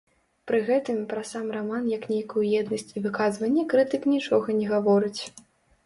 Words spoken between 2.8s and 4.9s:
і выказванне крытык нічога не